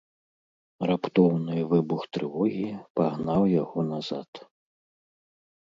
[0.91, 2.65] Раптоўны выбух трывогі
[3.01, 4.31] пагнаў яго назад.